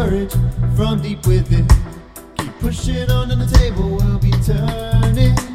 [0.00, 0.32] courage
[0.76, 1.66] from deep within.
[2.36, 5.49] Keep pushing on, and the table, we'll be turning.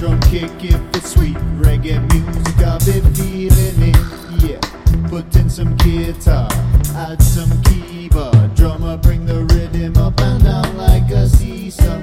[0.00, 5.08] Drum kick if it's sweet reggae music I'll be feeling it yeah.
[5.10, 6.48] Put in some guitar
[6.96, 8.54] add some keyboard.
[8.54, 12.00] Drummer bring the rhythm up and down like a seesaw.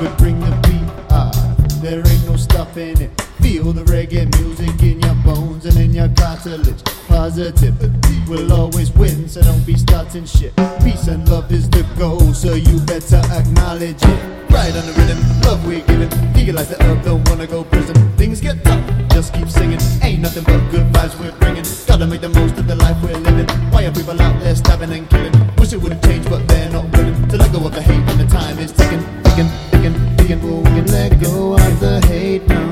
[0.00, 1.36] But bring the beat up
[1.80, 3.20] there ain't no stopping it.
[3.40, 6.82] Feel the reggae music in your bones and in your cartilage.
[7.06, 10.52] Positivity will always win so don't be starting shit.
[10.82, 14.50] Peace and love is the goal so you better acknowledge it.
[14.50, 16.10] Right on the rhythm love we're giving.
[16.34, 17.94] Legalize the herb don't wanna go prison.
[18.16, 18.82] Things get tough.
[19.10, 19.78] Just keep singing.
[20.02, 21.64] Ain't nothing but good vibes we're bringing.
[21.86, 23.48] Gotta make the most of the life we're living.
[23.70, 25.32] Why are people out there stabbing and killing?
[25.58, 28.20] Wish it wouldn't change but they're not willing to let go of the hate and
[28.20, 30.40] the time is ticking ticking ticking ticking.
[30.42, 32.65] We can let go of the hate now